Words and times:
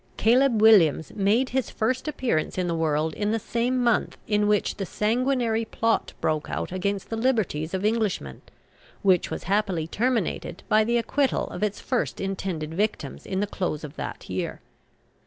"Caleb 0.17 0.63
Williams" 0.63 1.13
made 1.13 1.49
his 1.49 1.69
first 1.69 2.07
appearance 2.07 2.57
in 2.57 2.65
the 2.65 2.73
world 2.73 3.13
in 3.13 3.29
the 3.31 3.37
same 3.37 3.77
month 3.77 4.17
in 4.25 4.47
which 4.47 4.77
the 4.77 4.85
sanguinary 4.87 5.63
plot 5.63 6.13
broke 6.19 6.49
out 6.49 6.71
against 6.71 7.11
the 7.11 7.15
liberties 7.15 7.75
of 7.75 7.85
Englishmen, 7.85 8.41
which 9.03 9.29
was 9.29 9.43
happily 9.43 9.85
terminated 9.85 10.63
by 10.67 10.83
the 10.83 10.97
acquittal 10.97 11.45
of 11.51 11.61
its 11.61 11.79
first 11.79 12.19
intended 12.19 12.73
victims 12.73 13.27
in 13.27 13.41
the 13.41 13.45
close 13.45 13.83
of 13.83 13.95
that 13.95 14.27
year. 14.27 14.59